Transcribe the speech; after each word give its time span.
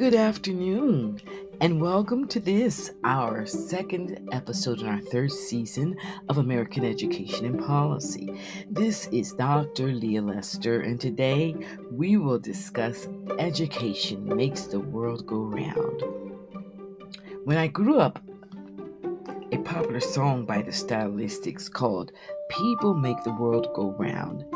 Good 0.00 0.14
afternoon, 0.14 1.20
and 1.60 1.78
welcome 1.78 2.26
to 2.28 2.40
this, 2.40 2.92
our 3.04 3.44
second 3.44 4.30
episode 4.32 4.80
in 4.80 4.86
our 4.86 4.98
third 4.98 5.30
season 5.30 5.94
of 6.30 6.38
American 6.38 6.86
Education 6.86 7.44
and 7.44 7.62
Policy. 7.62 8.40
This 8.70 9.08
is 9.08 9.34
Dr. 9.34 9.92
Leah 9.92 10.22
Lester, 10.22 10.80
and 10.80 10.98
today 10.98 11.54
we 11.90 12.16
will 12.16 12.38
discuss 12.38 13.08
Education 13.38 14.24
Makes 14.34 14.62
the 14.62 14.80
World 14.80 15.26
Go 15.26 15.42
Round. 15.42 16.02
When 17.44 17.58
I 17.58 17.66
grew 17.66 17.98
up, 17.98 18.22
a 19.52 19.58
popular 19.58 20.00
song 20.00 20.46
by 20.46 20.62
the 20.62 20.70
Stylistics 20.70 21.70
called 21.70 22.12
People 22.48 22.94
Make 22.94 23.22
the 23.22 23.34
World 23.34 23.68
Go 23.74 23.90
Round 23.98 24.46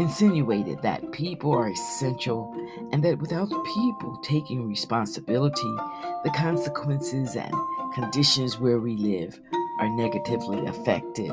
insinuated 0.00 0.80
that 0.82 1.12
people 1.12 1.52
are 1.52 1.68
essential 1.68 2.54
and 2.92 3.04
that 3.04 3.18
without 3.18 3.48
people 3.48 4.18
taking 4.22 4.66
responsibility, 4.66 5.76
the 6.24 6.32
consequences 6.34 7.36
and 7.36 7.54
conditions 7.94 8.58
where 8.58 8.78
we 8.78 8.96
live 8.96 9.38
are 9.78 9.88
negatively 9.96 10.64
affected. 10.66 11.32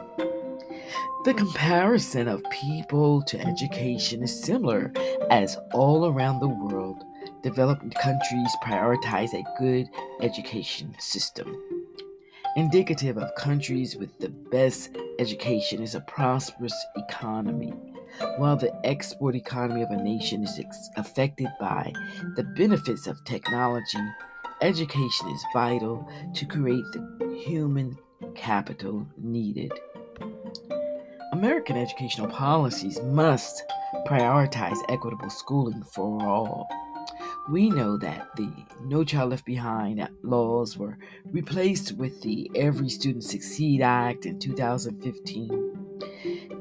The 1.24 1.34
comparison 1.34 2.28
of 2.28 2.44
people 2.52 3.22
to 3.24 3.40
education 3.40 4.24
is 4.24 4.44
similar 4.44 4.92
as 5.30 5.58
all 5.74 6.06
around 6.06 6.40
the 6.40 6.48
world, 6.48 7.04
developed 7.44 7.96
countries 7.96 8.56
prioritize 8.64 9.34
a 9.34 9.44
good 9.60 9.88
education 10.22 10.96
system. 11.00 11.62
Indicative 12.56 13.18
of 13.18 13.36
countries 13.36 13.96
with 13.96 14.18
the 14.20 14.30
best 14.30 14.98
education 15.20 15.82
is 15.82 15.96
a 15.96 16.02
prosperous 16.02 16.76
economy 16.96 17.74
while 18.38 18.56
the 18.56 18.74
export 18.86 19.36
economy 19.36 19.82
of 19.82 19.92
a 19.92 19.98
nation 19.98 20.44
is 20.44 20.60
ex- 20.60 20.90
affected 20.96 21.48
by 21.60 21.94
the 22.36 22.44
benefits 22.44 23.08
of 23.08 23.24
technology, 23.24 24.00
education 24.62 25.28
is 25.30 25.46
vital 25.54 26.08
to 26.34 26.46
create 26.46 26.86
the 26.94 27.42
human 27.46 27.98
capital 28.36 29.08
needed. 29.18 29.72
American 31.34 31.78
educational 31.78 32.28
policies 32.28 33.00
must 33.04 33.64
prioritize 34.08 34.78
equitable 34.90 35.30
schooling 35.30 35.84
for 35.84 36.26
all. 36.26 36.68
We 37.50 37.70
know 37.70 37.98
that 37.98 38.36
the 38.36 38.52
No 38.84 39.04
Child 39.04 39.32
Left 39.32 39.46
Behind 39.46 40.08
laws 40.24 40.78
were 40.78 40.98
replaced 41.26 41.94
with 41.94 42.22
the 42.22 42.50
Every 42.56 42.90
Student 42.90 43.24
Succeed 43.24 43.82
Act 43.82 44.26
in 44.26 44.40
2015 44.40 45.87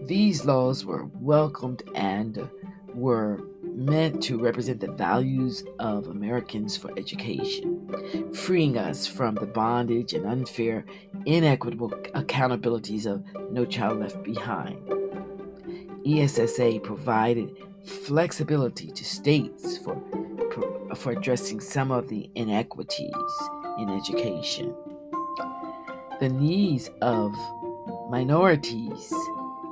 these 0.06 0.44
laws 0.44 0.84
were 0.84 1.06
welcomed 1.20 1.82
and 1.94 2.48
were 2.94 3.40
meant 3.62 4.22
to 4.22 4.38
represent 4.38 4.80
the 4.80 4.90
values 4.90 5.64
of 5.78 6.08
Americans 6.08 6.76
for 6.76 6.90
education, 6.96 8.32
freeing 8.32 8.78
us 8.78 9.06
from 9.06 9.34
the 9.34 9.46
bondage 9.46 10.14
and 10.14 10.26
unfair, 10.26 10.84
inequitable 11.26 11.90
accountabilities 12.14 13.06
of 13.06 13.22
No 13.52 13.66
Child 13.66 14.00
Left 14.00 14.22
Behind. 14.22 14.78
ESSA 16.06 16.80
provided 16.82 17.50
flexibility 17.84 18.90
to 18.90 19.04
states 19.04 19.76
for, 19.78 20.00
for 20.94 21.12
addressing 21.12 21.60
some 21.60 21.90
of 21.90 22.08
the 22.08 22.30
inequities 22.34 23.10
in 23.78 23.90
education. 23.90 24.74
The 26.20 26.30
needs 26.30 26.88
of 27.02 27.34
minorities 28.08 29.12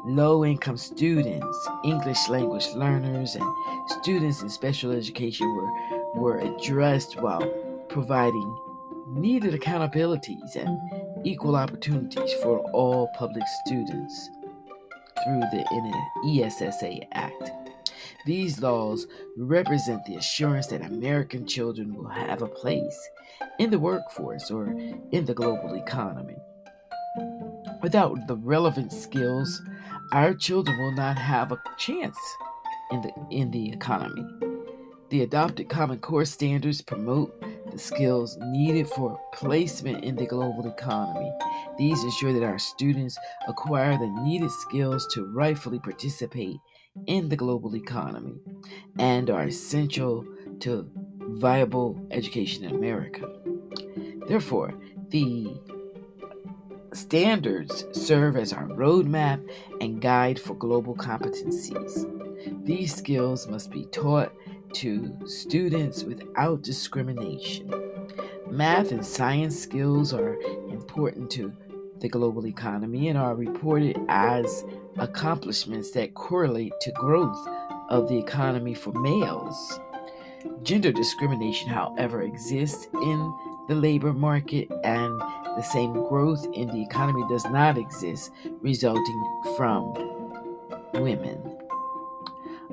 low 0.05 0.45
income 0.45 0.77
students, 0.77 1.69
English 1.83 2.29
language 2.29 2.67
learners, 2.75 3.37
and 3.37 3.55
students 4.03 4.43
in 4.43 4.51
special 4.51 4.93
education 4.93 5.47
were, 5.55 6.21
were 6.21 6.39
addressed 6.41 7.21
while 7.21 7.47
providing 7.89 8.57
needed 9.09 9.59
accountabilities 9.59 10.57
and 10.57 10.79
equal 11.27 11.57
opportunities 11.57 12.35
for 12.43 12.59
all 12.73 13.09
public 13.17 13.45
students 13.65 14.31
through 15.25 15.41
the 15.41 16.43
ESSA 16.43 17.15
Act. 17.17 17.53
These 18.27 18.61
laws 18.61 19.07
represent 19.39 20.05
the 20.05 20.17
assurance 20.17 20.67
that 20.69 20.83
American 20.83 21.47
children 21.47 21.95
will 21.95 22.09
have 22.09 22.43
a 22.43 22.47
place 22.47 23.09
in 23.59 23.71
the 23.71 23.79
workforce 23.79 24.51
or 24.51 24.67
in 25.13 25.25
the 25.25 25.35
global 25.35 25.77
economy. 25.77 26.37
Without 27.85 28.27
the 28.27 28.37
relevant 28.37 28.91
skills, 28.95 29.61
our 30.13 30.33
children 30.33 30.79
will 30.79 30.93
not 30.93 31.19
have 31.19 31.53
a 31.53 31.61
chance 31.77 32.17
in 32.91 33.03
the 33.03 33.13
in 33.31 33.51
the 33.51 33.71
economy. 33.71 34.25
The 35.11 35.21
adopted 35.21 35.69
Common 35.69 35.99
Core 35.99 36.25
standards 36.25 36.81
promote 36.81 37.39
the 37.71 37.79
skills 37.79 38.39
needed 38.41 38.89
for 38.89 39.21
placement 39.35 40.03
in 40.03 40.17
the 40.17 40.25
global 40.25 40.67
economy. 40.67 41.31
These 41.77 42.03
ensure 42.03 42.33
that 42.33 42.43
our 42.43 42.59
students 42.59 43.19
acquire 43.49 43.99
the 43.99 44.09
needed 44.23 44.51
skills 44.51 45.07
to 45.13 45.27
rightfully 45.27 45.79
participate 45.79 46.57
in 47.07 47.29
the 47.29 47.37
global 47.37 47.77
economy 47.77 48.41
and 48.99 49.29
are 49.29 49.45
essential 49.45 50.25
to 50.61 50.91
viable 51.21 52.01
education 52.11 52.65
in 52.65 52.75
America. 52.75 53.31
Therefore, 54.27 54.73
the 55.11 55.61
Standards 56.95 57.85
serve 57.91 58.37
as 58.37 58.53
our 58.53 58.69
roadmap 58.69 59.45
and 59.81 60.01
guide 60.01 60.39
for 60.39 60.55
global 60.55 60.95
competencies. 60.95 62.07
These 62.65 62.95
skills 62.95 63.49
must 63.49 63.73
be 63.73 63.87
taught 63.87 64.33
to 64.75 65.13
students 65.27 66.05
without 66.05 66.63
discrimination. 66.63 67.73
Math 68.49 68.93
and 68.93 69.05
science 69.05 69.59
skills 69.59 70.13
are 70.13 70.37
important 70.71 71.33
to 71.33 71.53
the 71.99 72.09
global 72.09 72.47
economy 72.47 73.09
and 73.09 73.19
are 73.19 73.35
reported 73.35 73.99
as 74.09 74.65
accomplishments 74.99 75.91
that 75.93 76.15
correlate 76.15 76.73
to 76.83 76.93
growth 76.93 77.49
of 77.89 78.09
the 78.09 78.17
economy 78.17 78.73
for 78.73 78.93
males. 78.93 79.81
Gender 80.63 80.93
discrimination, 80.93 81.71
however, 81.71 82.23
exists 82.23 82.87
in 82.93 83.35
the 83.67 83.75
labor 83.75 84.13
market 84.13 84.71
and 84.85 85.21
the 85.57 85.63
same 85.63 85.93
growth 86.09 86.47
in 86.53 86.69
the 86.69 86.83
economy 86.83 87.25
does 87.29 87.45
not 87.47 87.79
exist, 87.79 88.31
resulting 88.61 89.43
from 89.57 89.95
women. 90.95 91.59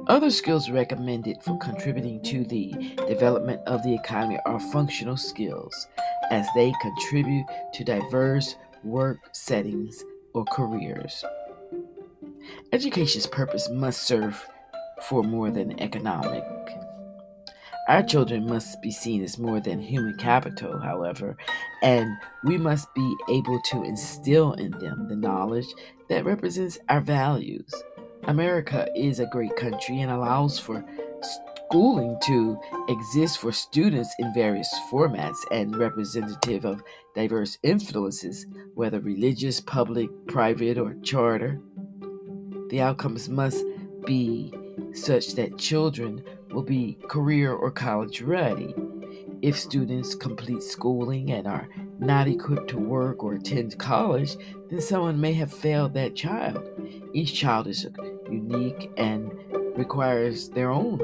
Other 0.07 0.31
skills 0.31 0.69
recommended 0.69 1.43
for 1.43 1.57
contributing 1.59 2.23
to 2.23 2.43
the 2.43 2.73
development 3.07 3.61
of 3.67 3.83
the 3.83 3.93
economy 3.93 4.39
are 4.45 4.59
functional 4.59 5.17
skills, 5.17 5.87
as 6.31 6.47
they 6.55 6.73
contribute 6.81 7.45
to 7.73 7.83
diverse 7.83 8.55
work 8.83 9.19
settings 9.31 10.03
or 10.33 10.43
careers. 10.45 11.23
Education's 12.71 13.27
purpose 13.27 13.69
must 13.69 14.03
serve 14.03 14.43
for 15.03 15.23
more 15.23 15.51
than 15.51 15.79
economic 15.79 16.43
our 17.91 18.01
children 18.01 18.45
must 18.45 18.81
be 18.81 18.89
seen 18.89 19.21
as 19.21 19.37
more 19.37 19.59
than 19.59 19.77
human 19.77 20.15
capital, 20.15 20.79
however, 20.79 21.35
and 21.83 22.09
we 22.45 22.57
must 22.57 22.87
be 22.93 23.15
able 23.29 23.61
to 23.63 23.83
instill 23.83 24.53
in 24.53 24.71
them 24.79 25.09
the 25.09 25.15
knowledge 25.17 25.67
that 26.07 26.23
represents 26.23 26.79
our 26.87 27.01
values. 27.01 27.69
America 28.23 28.87
is 28.95 29.19
a 29.19 29.25
great 29.25 29.53
country 29.57 29.99
and 29.99 30.09
allows 30.09 30.57
for 30.57 30.85
schooling 31.67 32.17
to 32.23 32.57
exist 32.87 33.39
for 33.39 33.51
students 33.51 34.15
in 34.19 34.33
various 34.33 34.73
formats 34.89 35.39
and 35.51 35.75
representative 35.75 36.63
of 36.63 36.81
diverse 37.13 37.57
influences, 37.61 38.45
whether 38.73 39.01
religious, 39.01 39.59
public, 39.59 40.09
private, 40.27 40.77
or 40.77 40.95
charter. 41.03 41.59
The 42.69 42.79
outcomes 42.79 43.27
must 43.27 43.65
be 44.05 44.53
such 44.93 45.35
that 45.35 45.57
children 45.57 46.23
will 46.53 46.63
be 46.63 46.97
career 47.07 47.53
or 47.53 47.71
college 47.71 48.21
ready. 48.21 48.73
If 49.41 49.57
students 49.57 50.15
complete 50.15 50.61
schooling 50.61 51.31
and 51.31 51.47
are 51.47 51.67
not 51.99 52.27
equipped 52.27 52.69
to 52.69 52.77
work 52.77 53.23
or 53.23 53.33
attend 53.33 53.77
college, 53.77 54.37
then 54.69 54.81
someone 54.81 55.19
may 55.19 55.33
have 55.33 55.51
failed 55.51 55.93
that 55.93 56.15
child. 56.15 56.67
Each 57.13 57.33
child 57.33 57.67
is 57.67 57.87
unique 58.29 58.91
and 58.97 59.31
requires 59.75 60.49
their 60.49 60.69
own 60.69 60.99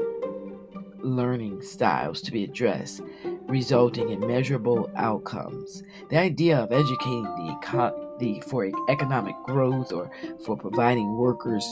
learning 1.00 1.62
styles 1.62 2.20
to 2.22 2.32
be 2.32 2.44
addressed, 2.44 3.02
resulting 3.46 4.10
in 4.10 4.20
measurable 4.26 4.90
outcomes. 4.96 5.82
The 6.10 6.18
idea 6.18 6.58
of 6.58 6.72
educating 6.72 7.24
the, 7.24 8.16
the 8.18 8.40
for 8.48 8.70
economic 8.88 9.36
growth 9.44 9.92
or 9.92 10.10
for 10.44 10.56
providing 10.56 11.16
workers 11.16 11.64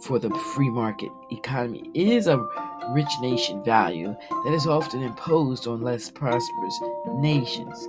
for 0.00 0.18
the 0.18 0.30
free 0.54 0.70
market 0.70 1.10
economy 1.30 1.90
is 1.94 2.26
a 2.26 2.36
rich 2.90 3.10
nation 3.20 3.62
value 3.64 4.14
that 4.44 4.52
is 4.52 4.66
often 4.66 5.02
imposed 5.02 5.66
on 5.66 5.82
less 5.82 6.10
prosperous 6.10 6.80
nations. 7.14 7.88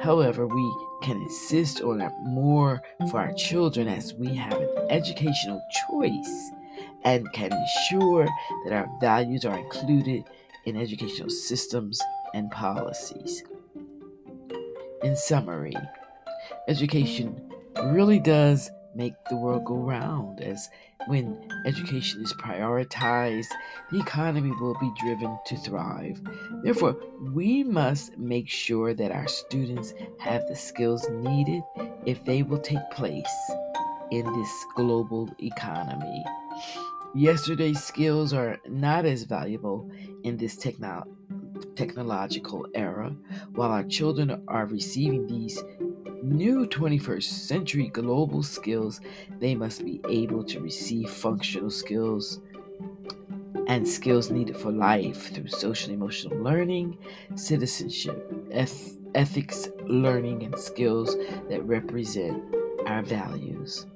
However, 0.00 0.46
we 0.46 0.76
can 1.02 1.20
insist 1.22 1.82
on 1.82 1.98
more 2.22 2.82
for 3.10 3.20
our 3.20 3.32
children 3.32 3.88
as 3.88 4.14
we 4.14 4.34
have 4.34 4.52
an 4.52 4.86
educational 4.90 5.62
choice 5.88 6.50
and 7.04 7.30
can 7.32 7.52
ensure 7.52 8.26
that 8.64 8.72
our 8.72 8.88
values 9.00 9.44
are 9.44 9.58
included 9.58 10.24
in 10.66 10.76
educational 10.76 11.30
systems 11.30 12.00
and 12.34 12.50
policies. 12.50 13.42
In 15.02 15.16
summary, 15.16 15.74
education 16.68 17.52
really 17.84 18.18
does 18.18 18.70
make 18.94 19.14
the 19.28 19.36
world 19.36 19.64
go 19.64 19.76
round 19.76 20.40
as 20.40 20.68
when 21.06 21.38
education 21.64 22.22
is 22.22 22.32
prioritized, 22.34 23.48
the 23.90 24.00
economy 24.00 24.50
will 24.60 24.76
be 24.80 24.90
driven 25.00 25.38
to 25.46 25.56
thrive. 25.56 26.20
Therefore, 26.62 26.96
we 27.32 27.62
must 27.62 28.18
make 28.18 28.48
sure 28.48 28.94
that 28.94 29.12
our 29.12 29.28
students 29.28 29.94
have 30.18 30.46
the 30.48 30.56
skills 30.56 31.08
needed 31.10 31.62
if 32.06 32.24
they 32.24 32.42
will 32.42 32.60
take 32.60 32.90
place 32.92 33.50
in 34.10 34.24
this 34.32 34.64
global 34.76 35.28
economy. 35.40 36.24
Yesterday's 37.14 37.82
skills 37.82 38.32
are 38.32 38.58
not 38.68 39.04
as 39.04 39.24
valuable 39.24 39.90
in 40.22 40.36
this 40.36 40.56
techno- 40.56 41.06
technological 41.74 42.66
era, 42.74 43.14
while 43.54 43.70
our 43.70 43.84
children 43.84 44.44
are 44.46 44.66
receiving 44.66 45.26
these 45.26 45.62
new 46.22 46.66
21st 46.66 47.22
century 47.22 47.88
global 47.88 48.42
skills, 48.42 49.00
they 49.38 49.54
must 49.54 49.84
be 49.84 50.00
able 50.08 50.44
to 50.44 50.60
receive 50.60 51.10
functional 51.10 51.70
skills 51.70 52.40
and 53.66 53.86
skills 53.86 54.30
needed 54.30 54.56
for 54.56 54.72
life 54.72 55.32
through 55.32 55.46
social 55.46 55.92
emotional 55.92 56.36
learning, 56.38 56.98
citizenship, 57.36 58.32
eth- 58.50 58.98
ethics 59.14 59.68
learning, 59.86 60.42
and 60.42 60.58
skills 60.58 61.16
that 61.48 61.62
represent 61.64 62.42
our 62.86 63.02
values. 63.02 63.86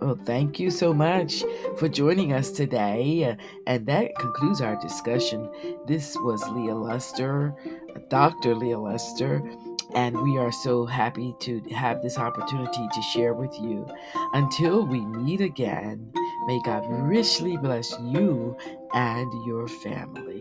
Well, 0.00 0.18
thank 0.24 0.60
you 0.60 0.70
so 0.70 0.92
much 0.92 1.42
for 1.78 1.88
joining 1.88 2.32
us 2.32 2.50
today. 2.50 3.24
Uh, 3.24 3.36
and 3.66 3.86
that 3.86 4.14
concludes 4.18 4.60
our 4.60 4.76
discussion. 4.76 5.48
This 5.86 6.16
was 6.20 6.46
Leah 6.50 6.74
Lester, 6.74 7.54
Dr. 8.08 8.54
Leah 8.54 8.78
Lester, 8.78 9.42
and 9.96 10.22
we 10.22 10.36
are 10.36 10.52
so 10.52 10.84
happy 10.84 11.34
to 11.40 11.58
have 11.70 12.02
this 12.02 12.18
opportunity 12.18 12.86
to 12.92 13.02
share 13.02 13.32
with 13.32 13.58
you. 13.58 13.88
Until 14.34 14.86
we 14.86 15.00
meet 15.00 15.40
again, 15.40 16.12
may 16.46 16.60
God 16.64 16.84
richly 16.88 17.56
bless 17.56 17.90
you 18.00 18.54
and 18.92 19.46
your 19.46 19.66
family. 19.66 20.40